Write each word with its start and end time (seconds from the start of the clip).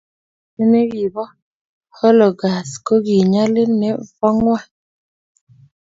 Borishe 0.55 0.63
ne 0.71 0.81
kibo 0.91 1.23
Holocuast 1.97 2.73
ko 2.85 2.93
ki 3.05 3.17
nyalil 3.31 3.69
ne 3.79 3.89
bo 4.17 4.27
ng'ony. 4.35 4.65